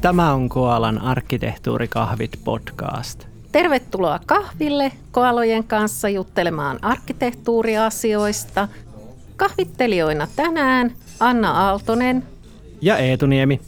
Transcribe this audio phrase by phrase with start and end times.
[0.00, 3.26] Tämä on Koalan arkkitehtuurikahvit podcast.
[3.52, 8.68] Tervetuloa kahville koalojen kanssa juttelemaan arkkitehtuuriasioista.
[9.36, 12.22] Kahvittelijoina tänään Anna Aaltonen
[12.80, 13.60] ja Eetu Niemi.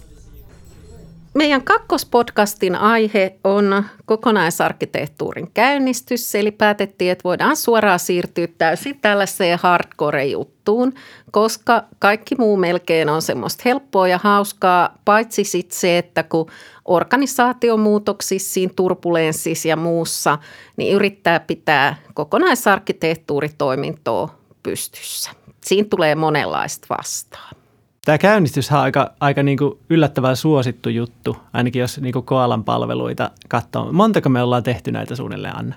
[1.34, 10.92] Meidän kakkospodcastin aihe on kokonaisarkkitehtuurin käynnistys, eli päätettiin, että voidaan suoraan siirtyä täysin tällaiseen hardcore-juttuun,
[11.30, 16.46] koska kaikki muu melkein on semmoista helppoa ja hauskaa, paitsi sitten se, että kun
[16.84, 20.38] organisaatiomuutoksissa, siinä turbulenssissa ja muussa,
[20.76, 25.30] niin yrittää pitää kokonaisarkkitehtuuritoimintoa pystyssä.
[25.64, 27.61] Siinä tulee monenlaista vastaan.
[28.04, 32.64] Tämä käynnistys on aika, aika niin kuin yllättävän suosittu juttu, ainakin jos niin kuin Koalan
[32.64, 33.92] palveluita katsoo.
[33.92, 35.74] Montako me ollaan tehty näitä suunnilleen, Anna?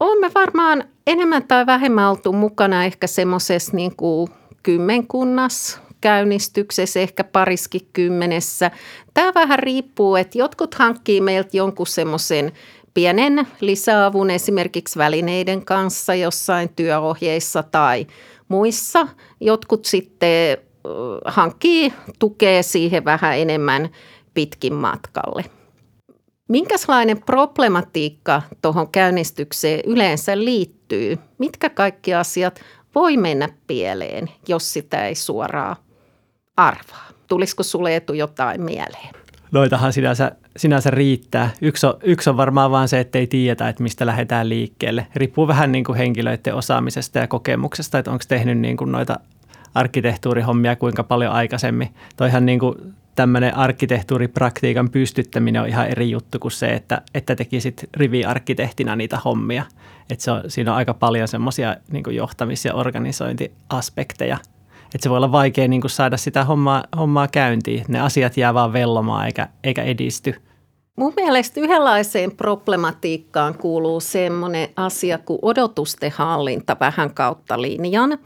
[0.00, 4.28] Olemme varmaan enemmän tai vähemmän oltu mukana ehkä semmoisessa niin kuin
[4.62, 8.70] kymmenkunnas käynnistyksessä, ehkä pariskin kymmenessä.
[9.14, 12.52] Tämä vähän riippuu, että jotkut hankkii meiltä jonkun semmoisen
[12.94, 18.06] pienen lisäavun esimerkiksi välineiden kanssa jossain työohjeissa tai
[18.48, 19.08] muissa.
[19.40, 20.58] Jotkut sitten
[21.24, 23.88] hankkii tukea siihen vähän enemmän
[24.34, 25.44] pitkin matkalle.
[26.48, 31.18] Minkälainen problematiikka tuohon käynnistykseen yleensä liittyy?
[31.38, 32.60] Mitkä kaikki asiat
[32.94, 35.76] voi mennä pieleen, jos sitä ei suoraan
[36.56, 37.08] arvaa?
[37.28, 39.14] Tulisiko sulle etu jotain mieleen?
[39.52, 41.50] Noitahan sinänsä, sinänsä riittää.
[41.60, 45.06] Yksi on, yksi on varmaan vaan se, että ei tiedetä, että mistä lähdetään liikkeelle.
[45.14, 49.20] Riippuu vähän niin kuin henkilöiden osaamisesta ja kokemuksesta, että onko tehnyt niin kuin noita
[49.74, 51.94] arkkitehtuurihommia kuinka paljon aikaisemmin.
[52.16, 52.74] Toihan niin kuin
[53.14, 59.64] tämmöinen arkkitehtuuripraktiikan pystyttäminen on ihan eri juttu kuin se, että, että tekisit riviarkkitehtina niitä hommia.
[60.10, 64.38] Että se on, siinä on aika paljon semmoisia niin johtamis- ja organisointiaspekteja.
[64.94, 67.84] Että se voi olla vaikea niin kuin saada sitä hommaa, hommaa käyntiin.
[67.88, 70.34] Ne asiat jää vaan vellomaan eikä, eikä edisty.
[70.96, 78.18] Mun mielestä yhdenlaiseen problematiikkaan kuuluu semmoinen asia kuin odotusten hallinta vähän kautta linjan.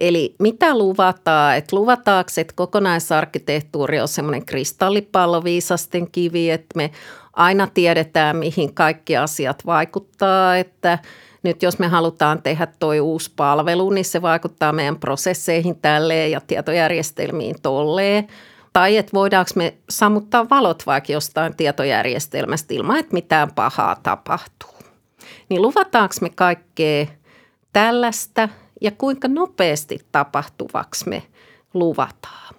[0.00, 1.56] Eli mitä luvataan?
[1.56, 6.90] Että luvataanko, että kokonaisarkkitehtuuri on semmoinen kristallipallo viisasten kivi, että me
[7.32, 10.98] aina tiedetään, mihin kaikki asiat vaikuttaa, että
[11.42, 16.40] nyt jos me halutaan tehdä toi uusi palvelu, niin se vaikuttaa meidän prosesseihin tälleen ja
[16.40, 18.28] tietojärjestelmiin tolleen.
[18.72, 24.70] Tai että voidaanko me sammuttaa valot vaikka jostain tietojärjestelmästä ilman, että mitään pahaa tapahtuu.
[25.48, 27.06] Niin luvataanko me kaikkea
[27.72, 28.48] tällaista
[28.80, 31.22] ja kuinka nopeasti tapahtuvaksi me
[31.74, 32.54] luvataan.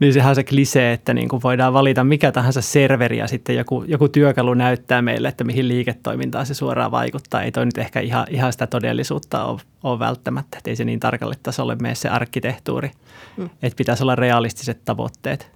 [0.00, 3.56] Niin sehän on se klisee, että niin kuin voidaan valita mikä tahansa serveri ja sitten
[3.56, 7.42] joku, joku työkalu näyttää meille, että mihin liiketoimintaan se suoraan vaikuttaa.
[7.42, 11.00] Ei toi nyt ehkä ihan, ihan sitä todellisuutta ole, ole välttämättä, että ei se niin
[11.00, 12.90] tarkalle tasolle mene se arkkitehtuuri.
[13.36, 13.50] Mm.
[13.62, 15.52] Että pitäisi olla realistiset tavoitteet.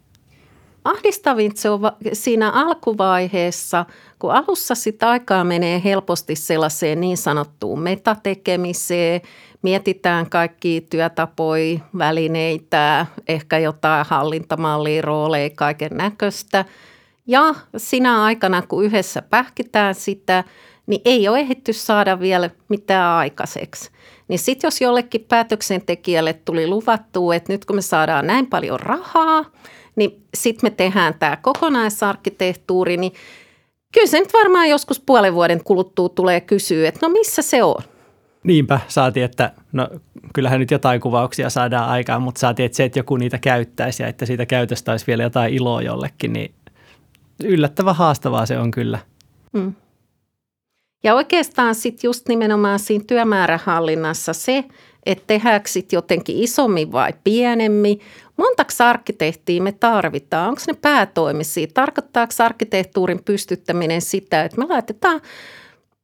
[0.85, 1.81] Ahdistavin se on
[2.13, 3.87] siinä alkuvaiheessa,
[4.19, 9.21] kun alussa sitä aikaa menee helposti sellaiseen niin sanottuun metatekemiseen–
[9.63, 16.65] mietitään kaikki työtapoja, välineitä, ehkä jotain hallintamallia, rooleja, kaiken näköistä.
[17.27, 20.45] Ja sinä aikana, kun yhdessä pähkitään sitä,
[20.87, 23.91] niin ei ole ehditty saada vielä mitään aikaiseksi.
[24.29, 29.45] Niin sitten jos jollekin päätöksentekijälle tuli luvattu, että nyt kun me saadaan näin paljon rahaa,
[29.97, 33.13] niin sitten me tehdään tämä kokonaisarkkitehtuuri, niin
[33.93, 37.83] kyllä se nyt varmaan joskus puolen vuoden kuluttua tulee kysyä, että no missä se on?
[38.45, 39.89] Niinpä, saatiin, että no
[40.35, 44.09] kyllähän nyt jotain kuvauksia saadaan aikaan, mutta saatiin, että se, että joku niitä käyttäisi ja
[44.09, 46.55] että siitä käytöstä olisi vielä jotain iloa jollekin, niin
[47.45, 48.99] yllättävän haastavaa se on kyllä.
[49.53, 49.75] Mm.
[51.05, 54.65] Ja oikeastaan sitten just nimenomaan siinä työmäärähallinnassa se,
[55.07, 58.01] että tehdäänkö sitten jotenkin isommin vai pienemmin.
[58.37, 60.49] Montako arkkitehtiä me tarvitaan?
[60.49, 61.67] Onko ne päätoimisia?
[61.75, 65.21] Tarkoittaako arkkitehtuurin pystyttäminen sitä, että me laitetaan–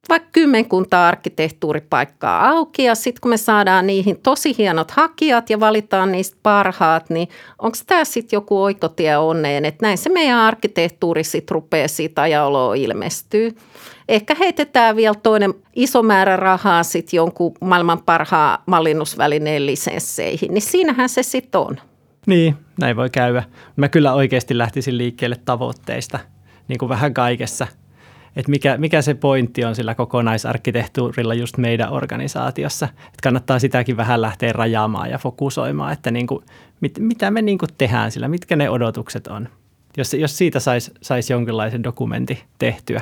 [0.09, 6.11] vaikka kymmenkunta arkkitehtuuripaikkaa auki ja sitten kun me saadaan niihin tosi hienot hakijat ja valitaan
[6.11, 7.27] niistä parhaat, niin
[7.59, 12.75] onko tämä sitten joku oikotie onneen, että näin se meidän arkkitehtuuri sitten rupeaa siitä ajaoloa
[12.75, 13.55] ilmestyy.
[14.09, 21.09] Ehkä heitetään vielä toinen iso määrä rahaa sitten jonkun maailman parhaan mallinnusvälineen lisensseihin, niin siinähän
[21.09, 21.77] se sitten on.
[22.27, 23.43] Niin, näin voi käydä.
[23.75, 26.19] Mä kyllä oikeasti lähtisin liikkeelle tavoitteista,
[26.67, 27.67] niin kuin vähän kaikessa–
[28.35, 32.85] että mikä, mikä se pointti on sillä kokonaisarkkitehtuurilla just meidän organisaatiossa.
[32.85, 36.45] Että kannattaa sitäkin vähän lähteä rajaamaan ja fokusoimaan, että niin kuin,
[36.81, 39.49] mit, mitä me niin kuin tehdään sillä, mitkä ne odotukset on.
[39.97, 43.01] Jos, jos siitä saisi sais jonkinlaisen dokumentin tehtyä,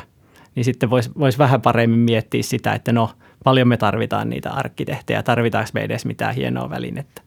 [0.55, 3.09] niin sitten voisi vois vähän paremmin miettiä sitä, että no
[3.43, 7.21] paljon me tarvitaan niitä arkkitehtejä, tarvitaanko me edes mitään hienoa välinettä.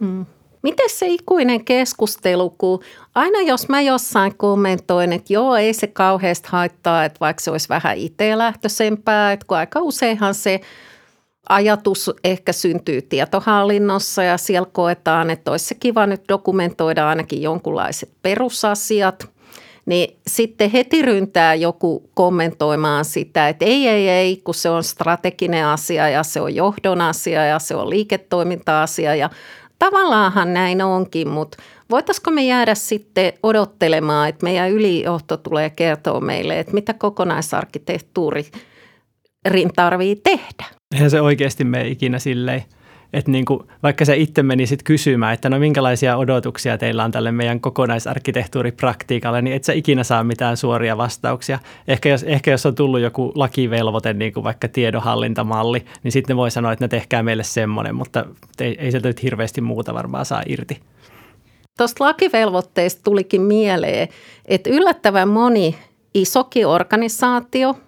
[0.00, 0.26] Hmm.
[0.64, 2.80] Miten se ikuinen keskustelu, kun
[3.14, 7.68] aina jos mä jossain kommentoin, että joo, ei se kauheasti haittaa, että vaikka se olisi
[7.68, 10.60] vähän itselähtöisempää, että kun aika useinhan se
[11.48, 18.10] ajatus ehkä syntyy tietohallinnossa ja siellä koetaan, että olisi se kiva nyt dokumentoida ainakin jonkunlaiset
[18.22, 19.28] perusasiat–
[19.86, 25.66] niin sitten heti ryntää joku kommentoimaan sitä, että ei, ei, ei, kun se on strateginen
[25.66, 29.30] asia ja se on johdon asia ja se on liiketoiminta-asia ja
[29.84, 31.58] tavallaanhan näin onkin, mutta
[31.90, 38.46] voitaisiko me jäädä sitten odottelemaan, että meidän ylijohto tulee kertoa meille, että mitä kokonaisarkkitehtuuri
[39.76, 40.64] tarvii tehdä?
[40.94, 42.64] Eihän se oikeasti mene ikinä silleen
[43.14, 47.32] että niin kuin, vaikka se itse menisit kysymään, että no minkälaisia odotuksia teillä on tälle
[47.32, 51.58] meidän kokonaisarkkitehtuuripraktiikalle, niin et sä ikinä saa mitään suoria vastauksia.
[51.88, 56.50] Ehkä jos, ehkä jos on tullut joku lakivelvoite, niin kuin vaikka tiedonhallintamalli, niin sitten voi
[56.50, 58.24] sanoa, että ne tehkää meille semmoinen, mutta
[58.60, 60.80] ei, ei sieltä nyt hirveästi muuta varmaan saa irti.
[61.78, 64.08] Tuosta lakivelvoitteesta tulikin mieleen,
[64.46, 65.76] että yllättävän moni
[66.14, 67.76] isokin organisaatio–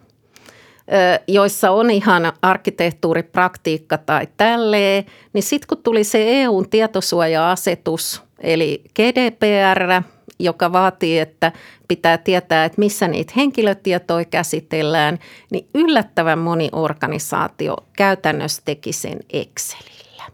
[1.29, 10.03] joissa on ihan arkkitehtuuripraktiikka tai tälleen, niin sitten kun tuli se EUn tietosuoja-asetus, eli GDPR,
[10.39, 11.53] joka vaatii, että
[11.89, 15.19] pitää tietää, että missä niitä henkilötietoja käsitellään,
[15.51, 20.25] niin yllättävän moni organisaatio käytännössä teki sen Excelillä.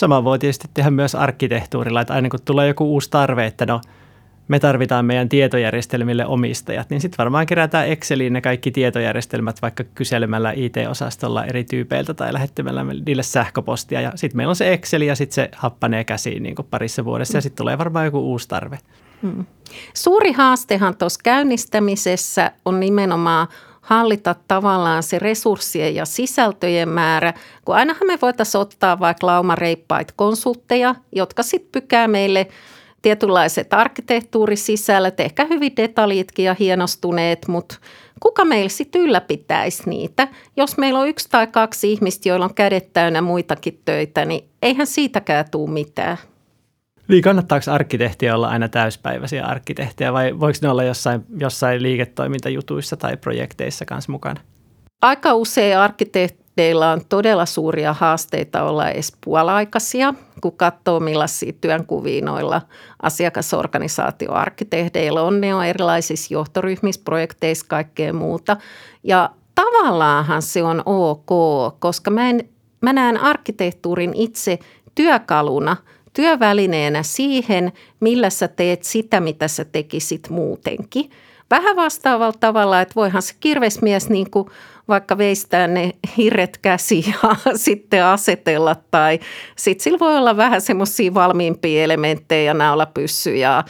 [0.00, 3.80] Sama voi tietysti tehdä myös arkkitehtuurilla, että aina kun tulee joku uusi tarve, että no–
[4.50, 10.52] me tarvitaan meidän tietojärjestelmille omistajat, niin sitten varmaan kerätään Exceliin ne kaikki tietojärjestelmät vaikka kyselemällä
[10.52, 14.00] IT-osastolla eri tyypeiltä tai lähettämällä niille sähköpostia.
[14.00, 17.40] Ja sitten meillä on se Excel ja sitten se happanee käsiin niin parissa vuodessa ja
[17.40, 18.78] sitten tulee varmaan joku uusi tarve.
[19.22, 19.44] Hmm.
[19.94, 23.48] Suuri haastehan tuossa käynnistämisessä on nimenomaan
[23.80, 30.94] hallita tavallaan se resurssien ja sisältöjen määrä, kun ainahan me voitaisiin ottaa vaikka laumareippaita konsultteja,
[31.12, 32.46] jotka sitten pykää meille–
[33.02, 37.76] tietynlaiset arkkitehtuurisisällöt, ehkä hyvin detaljitkin ja hienostuneet, mutta
[38.20, 40.28] kuka meillä sitten ylläpitäisi niitä?
[40.56, 44.86] Jos meillä on yksi tai kaksi ihmistä, joilla on kädet täynnä muitakin töitä, niin eihän
[44.86, 46.16] siitäkään tule mitään.
[47.08, 53.16] Niin, kannattaako arkkitehtiä olla aina täyspäiväisiä arkkitehtejä vai voiko ne olla jossain, jossain liiketoimintajutuissa tai
[53.16, 54.40] projekteissa kanssa mukana?
[55.02, 62.24] Aika usein arkkitehti Teillä on todella suuria haasteita olla edes puolaikaisia, kun katsoo millaisia työnkuvia
[62.24, 62.62] noilla
[63.02, 65.40] asiakasorganisaatioarkkitehdeillä on.
[65.40, 68.56] Ne on erilaisissa johtoryhmissä, projekteissa, kaikkea muuta.
[69.04, 71.28] Ja tavallaanhan se on ok,
[71.78, 72.48] koska mä, en,
[72.80, 74.58] mä näen arkkitehtuurin itse
[74.94, 75.76] työkaluna,
[76.12, 81.10] työvälineenä siihen, millä sä teet sitä, mitä sä tekisit muutenkin.
[81.50, 84.48] Vähän vastaavalla tavalla, että voihan se kirvesmies niin kuin
[84.90, 88.76] vaikka veistää ne hirret käsi ja sitten asetella.
[88.90, 89.18] Tai
[89.56, 93.64] sitten sillä voi olla vähän semmoisia valmiimpia elementtejä, naulapyssy ja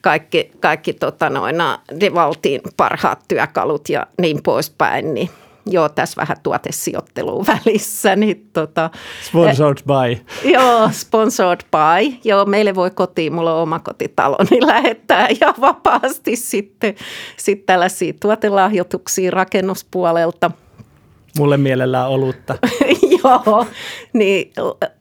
[0.00, 1.56] kaikki, kaikki tota noin,
[2.00, 5.14] Devaltin parhaat työkalut ja niin poispäin.
[5.14, 5.30] Niin
[5.66, 8.16] joo, tässä vähän tuotesijoittelua välissä.
[8.16, 8.90] Niin tota,
[9.22, 10.24] sponsored by.
[10.54, 12.18] Joo, sponsored by.
[12.24, 16.94] Joo, meille voi kotiin, mulla on oma kotitalo, niin lähettää ja vapaasti sitten,
[17.36, 20.50] sitten tällaisia tuotelahjoituksia rakennuspuolelta–
[21.38, 22.54] Mulle mielellään olutta.
[23.24, 23.66] Joo,
[24.12, 24.52] niin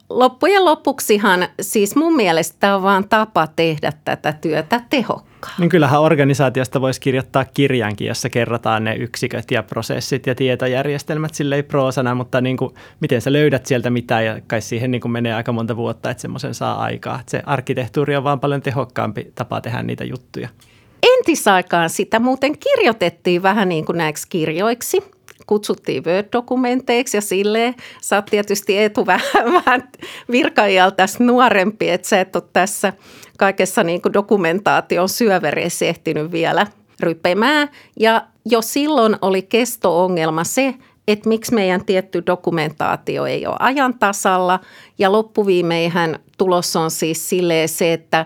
[0.10, 5.54] loppujen lopuksihan siis mun mielestä tämä on vaan tapa tehdä tätä työtä tehokkaan.
[5.60, 11.66] Niin kyllähän organisaatiosta voisi kirjoittaa kirjankin, jossa kerrotaan ne yksiköt ja prosessit ja tietojärjestelmät silleen
[11.66, 15.34] proosana, mutta niin kuin, miten sä löydät sieltä mitään ja kai siihen niin kuin menee
[15.34, 17.20] aika monta vuotta, että semmoisen saa aikaa.
[17.20, 20.50] Että se arkkitehtuuri on vaan paljon tehokkaampi tapa tehdä niitä juttuja.
[21.18, 25.04] Entisaikaan sitä muuten kirjoitettiin vähän niin kuin näiksi kirjoiksi–
[25.48, 27.76] kutsuttiin Word-dokumenteiksi ja silleen.
[28.02, 29.90] Sä oot tietysti Eetu vähän, vähän
[30.32, 32.94] virkaijalta nuorempi, että sä et ole tässä
[33.38, 36.68] kaikessa niin kuin dokumentaation syövereissä ehtinyt vielä
[37.00, 37.70] rypemään.
[38.00, 40.76] Ja jo silloin oli kesto-ongelma se,
[41.08, 44.60] että miksi meidän tietty dokumentaatio ei ole ajan tasalla.
[44.98, 48.26] Ja loppuviimeihän tulos on siis silleen se, että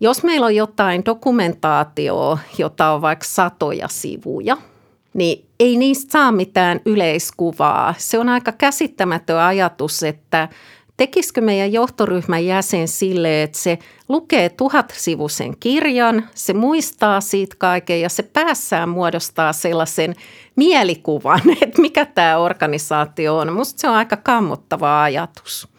[0.00, 4.56] jos meillä on jotain dokumentaatioa, jota on vaikka satoja sivuja–
[5.14, 7.94] niin ei niistä saa mitään yleiskuvaa.
[7.98, 10.48] Se on aika käsittämätön ajatus, että
[10.96, 13.78] tekisikö meidän johtoryhmän jäsen sille, että se
[14.08, 20.14] lukee tuhatsivuisen kirjan, se muistaa siitä kaiken ja se päässään muodostaa sellaisen
[20.56, 23.52] mielikuvan, että mikä tämä organisaatio on.
[23.52, 25.71] Minusta se on aika kammottava ajatus.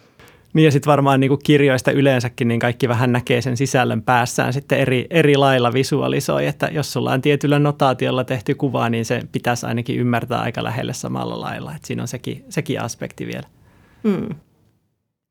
[0.54, 4.54] Niin ja sitten varmaan niin kuin kirjoista yleensäkin, niin kaikki vähän näkee sen sisällön päässään
[4.54, 9.22] sitten eri, eri lailla visualisoi, että jos sulla on tietyllä notaatiolla tehty kuva, niin se
[9.32, 13.48] pitäisi ainakin ymmärtää aika lähelle samalla lailla, että siinä on sekin, sekin aspekti vielä.
[14.04, 14.30] Mm.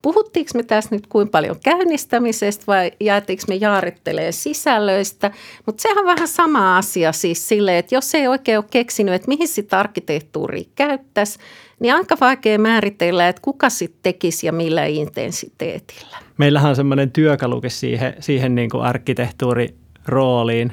[0.02, 5.30] puhuttiinko me tässä nyt kuinka paljon käynnistämisestä vai jäätiinkö me jaarittelee sisällöistä.
[5.66, 9.28] Mutta sehän on vähän sama asia siis silleen, että jos ei oikein ole keksinyt, että
[9.28, 11.38] mihin sitä arkkitehtuuri käyttäisi,
[11.82, 16.16] niin aika vaikea määritellä, että kuka sitten tekisi ja millä intensiteetillä.
[16.38, 20.72] Meillähän on semmoinen työkalukin siihen, siihen niin kuin arkkitehtuurirooliin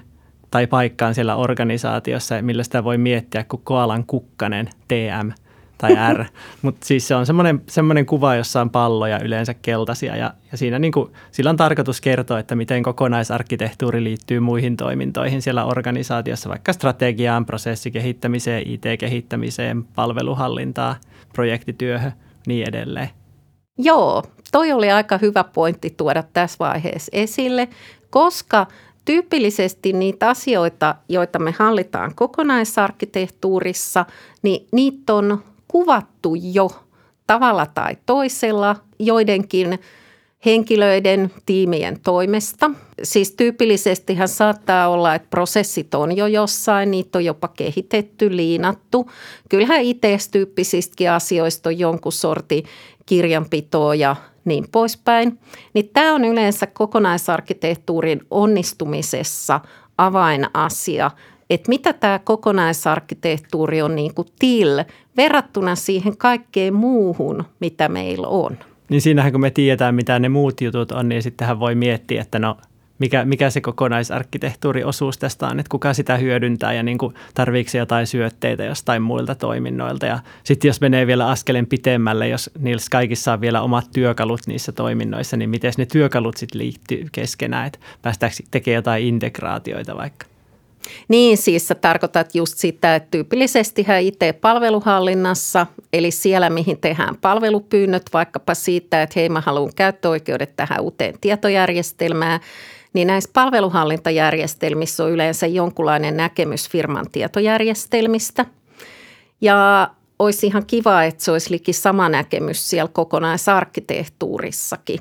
[0.52, 5.32] tai paikkaan siellä organisaatiossa, millä sitä voi miettiä kuin koalan kukkanen TM–
[5.80, 6.26] tai R.
[6.62, 10.80] Mutta siis se on semmoinen, semmoinen kuva, jossa on palloja yleensä keltaisia ja, ja siinä
[10.80, 16.74] niin kuin, sillä on tarkoitus kertoa, että miten kokonaisarkkitehtuuri liittyy muihin toimintoihin siellä organisaatiossa, vaikka
[16.74, 20.96] strategiaan, prosessikehittämiseen, IT-kehittämiseen, palveluhallintaan,
[21.34, 22.14] projektityöhön,
[22.48, 23.10] niin edelleen.
[23.78, 27.70] Joo, toi oli aika hyvä pointti tuoda tässä vaiheessa esille,
[28.10, 28.68] koska
[29.06, 34.06] tyypillisesti niitä asioita, joita me hallitaan kokonaisarkkitehtuurissa,
[34.42, 36.70] niin niitä on kuvattu jo
[37.28, 39.80] tavalla tai toisella joidenkin
[40.46, 42.72] henkilöiden, tiimien toimesta.
[43.04, 49.12] Siis tyypillisestihän saattaa olla, että prosessit on jo jossain, niitä on jopa kehitetty, liinattu.
[49.50, 52.64] Kyllähän ITS-tyyppisistäkin asioista on jonkun sorti
[53.06, 55.40] kirjanpitoa ja niin poispäin.
[55.74, 59.60] Niin tämä on yleensä kokonaisarkkitehtuurin onnistumisessa
[59.98, 61.12] avainasia,
[61.50, 64.84] että mitä tämä kokonaisarkkitehtuuri on niin kuin till
[65.18, 68.58] verrattuna siihen kaikkeen muuhun, mitä meillä on.
[68.90, 72.40] Niin siinähän kun me tiedetään, mitä ne muut jutut on, niin sittenhän voi miettiä, että
[72.40, 72.58] no
[73.00, 76.98] mikä, mikä se kokonaisarkkitehtuuriosuus tästä on, että kuka sitä hyödyntää ja niin
[77.34, 80.06] tarviiko jotain syötteitä jostain muilta toiminnoilta.
[80.06, 84.72] Ja sitten jos menee vielä askeleen pitemmälle, jos niillä kaikissa on vielä omat työkalut niissä
[84.72, 90.26] toiminnoissa, niin miten ne työkalut sitten liittyy keskenään, että päästäänkö tekemään jotain integraatioita vaikka.
[91.08, 98.54] Niin, siis sä tarkoitat just sitä, että tyypillisesti IT-palveluhallinnassa, eli siellä mihin tehdään palvelupyynnöt, vaikkapa
[98.54, 102.40] siitä, että hei mä haluan käyttöoikeudet tähän uuteen tietojärjestelmään,
[102.94, 108.46] niin näissä palveluhallintajärjestelmissä on yleensä jonkunlainen näkemys firman tietojärjestelmistä.
[109.42, 115.00] Ja olisi ihan kiva, että se olisi liki sama näkemys siellä kokonaisarkkitehtuurissakin.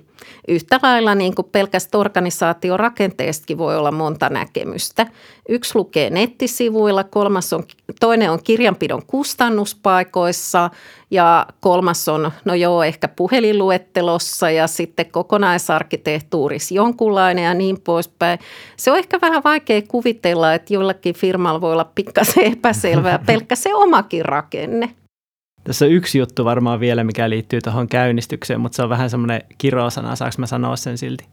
[0.48, 5.06] Yhtä lailla niin kuin pelkästä organisaatiorakenteestakin voi olla monta näkemystä.
[5.48, 7.64] Yksi lukee nettisivuilla, kolmas on,
[8.00, 10.70] toinen on kirjanpidon kustannuspaikoissa
[11.10, 18.38] ja kolmas on, no joo, ehkä puhelinluettelossa ja sitten kokonaisarkkitehtuurissa jonkunlainen ja niin poispäin.
[18.76, 23.74] Se on ehkä vähän vaikea kuvitella, että jollakin firmalla voi olla pikkasen epäselvää pelkkä se
[23.74, 24.94] omakin rakenne.
[25.68, 29.40] Tässä on yksi juttu varmaan vielä, mikä liittyy tuohon käynnistykseen, mutta se on vähän semmoinen
[29.58, 30.16] kirosana.
[30.16, 31.24] Saanko mä sanoa sen silti?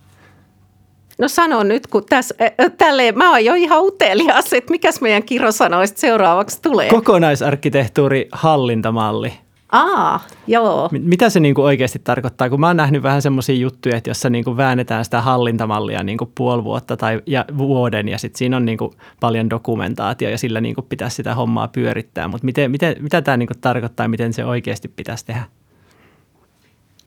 [1.17, 5.23] No sano nyt, kun tässä, äh, tälleen, mä oon jo ihan utelias, että mikäs meidän
[5.23, 6.89] kirosanoista seuraavaksi tulee.
[6.89, 9.33] Kokonaisarkkitehtuuri hallintamalli.
[9.75, 10.89] Aa, joo.
[10.91, 12.49] Mitä se niin kuin oikeasti tarkoittaa?
[12.49, 16.17] Kun mä oon nähnyt vähän semmoisia juttuja, että jossa niin kuin väännetään sitä hallintamallia niin
[16.17, 20.37] kuin puoli vuotta tai ja vuoden ja sitten siinä on niin kuin paljon dokumentaatio ja
[20.37, 22.27] sillä niin kuin pitäisi sitä hommaa pyörittää.
[22.27, 25.43] Mutta miten, miten, mitä tämä niin kuin tarkoittaa ja miten se oikeasti pitäisi tehdä?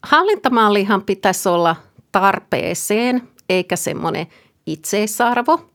[0.03, 1.77] Hallintamallihan pitäisi olla
[2.13, 4.27] tarpeeseen eikä semmoinen
[4.67, 5.71] itseisarvo.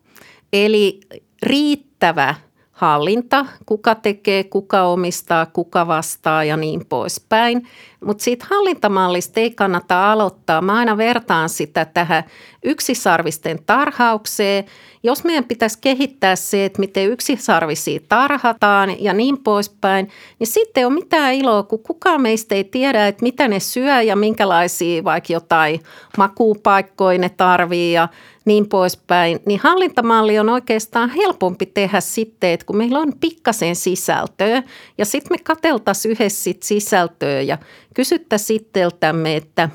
[0.54, 1.00] Eli
[1.44, 2.36] riittävä–
[2.74, 7.68] hallinta, kuka tekee, kuka omistaa, kuka vastaa ja niin poispäin.
[8.06, 10.62] Mutta siitä hallintamallista ei kannata aloittaa.
[10.62, 12.24] Mä aina vertaan sitä tähän
[12.64, 14.66] yksisarvisten tarhaukseen.
[15.04, 20.86] Jos meidän pitäisi kehittää se, että miten yksisarvisia tarhataan ja niin poispäin, niin sitten ei
[20.86, 25.34] ole mitään iloa, kun kukaan meistä ei tiedä, että mitä ne syö ja minkälaisia vaikka
[25.34, 25.80] jotain
[26.18, 28.08] makuupaikkoja ne tarvii ja
[28.46, 34.64] niin poispäin, niin hallintamalli on oikeastaan helpompi tehdä sitten, että kun meillä on pikkasen sisältöä
[34.98, 37.58] ja sitten me kateltaisiin yhdessä sit sisältöä ja
[37.94, 39.70] kysyttäisiin itseltämme, että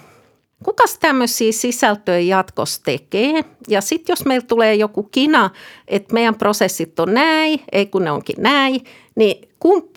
[0.65, 3.45] kuka tämmöisiä sisältöjä jatkossa tekee.
[3.69, 5.51] Ja sitten jos meillä tulee joku kina,
[5.89, 8.81] että meidän prosessit on näin, ei kun ne onkin näin,
[9.15, 9.49] niin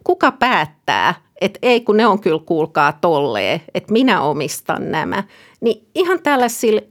[0.04, 5.24] kuka päättää, että ei kun ne on kyllä kuulkaa tolleen, että minä omistan nämä.
[5.62, 6.82] Niin ihan tällaisilla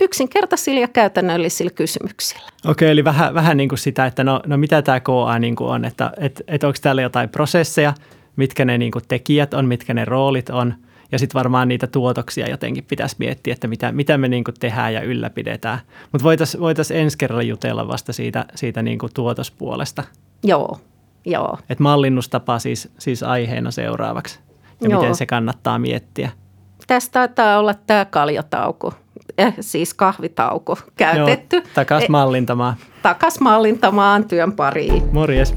[0.00, 2.48] yksinkertaisilla ja käytännöllisillä kysymyksillä.
[2.66, 5.70] Okei, eli vähän, vähän niin kuin sitä, että no, no mitä tämä KA niin kuin
[5.70, 7.94] on, että et, et onko täällä jotain prosesseja,
[8.36, 10.74] mitkä ne niin kuin tekijät on, mitkä ne roolit on,
[11.12, 14.94] ja sitten varmaan niitä tuotoksia jotenkin pitäisi miettiä, että mitä, mitä me niin kuin tehdään
[14.94, 15.78] ja ylläpidetään.
[16.12, 20.04] Mutta voitaisiin voitais ensi kerralla jutella vasta siitä, siitä niin kuin tuotospuolesta.
[20.44, 20.80] Joo,
[21.24, 21.58] joo.
[21.70, 24.40] Et mallinnustapa siis, siis aiheena seuraavaksi
[24.80, 25.00] ja joo.
[25.00, 26.30] miten se kannattaa miettiä.
[26.86, 28.94] Tästä taitaa olla tämä kaljatauko
[29.38, 31.56] eh, siis kahvitauko käytetty.
[31.56, 32.76] Joo, takas mallintamaan.
[33.02, 35.02] Takas mallintamaan työn pariin.
[35.12, 35.54] Morjes.